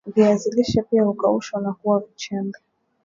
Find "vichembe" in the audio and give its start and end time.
1.99-2.59